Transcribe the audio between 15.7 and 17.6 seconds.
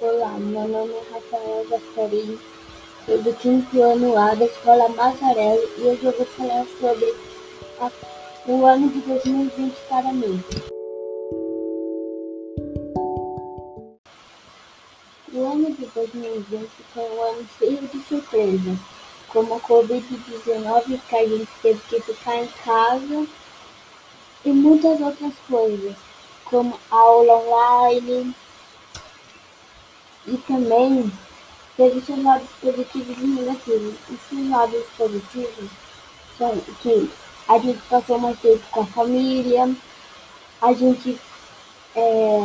de 2020 foi um ano